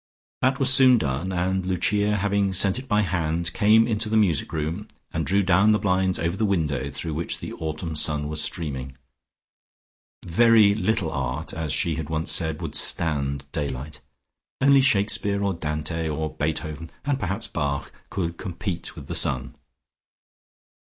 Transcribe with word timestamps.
That 0.41 0.57
was 0.57 0.73
soon 0.73 0.97
done, 0.97 1.31
and 1.31 1.63
Lucia, 1.63 2.17
having 2.17 2.53
sent 2.53 2.79
it 2.79 2.87
by 2.87 3.01
hand, 3.03 3.53
came 3.53 3.85
into 3.85 4.09
the 4.09 4.17
music 4.17 4.51
room, 4.51 4.87
and 5.13 5.27
drew 5.27 5.43
down 5.43 5.73
the 5.73 5.77
blinds 5.77 6.17
over 6.17 6.35
the 6.35 6.43
window 6.43 6.89
through 6.89 7.13
which 7.13 7.37
the 7.37 7.53
autumn 7.53 7.95
sun 7.95 8.27
was 8.27 8.41
streaming. 8.41 8.97
Very 10.25 10.73
little 10.73 11.11
art, 11.11 11.53
as 11.53 11.71
she 11.71 11.97
had 11.97 12.09
once 12.09 12.31
said, 12.31 12.63
would 12.63 12.73
"stand" 12.73 13.45
daylight; 13.51 14.01
only 14.59 14.81
Shakespeare 14.81 15.43
or 15.43 15.53
Dante 15.53 16.09
or 16.09 16.33
Beethoven 16.33 16.89
and 17.05 17.19
perhaps 17.19 17.47
Bach, 17.47 17.91
could 18.09 18.37
compete 18.37 18.95
with 18.95 19.05
the 19.05 19.13
sun. 19.13 19.53